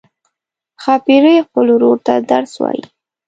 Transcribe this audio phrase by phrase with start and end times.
[0.81, 2.83] ښاپیرۍ خپل ورور ته درس وايي.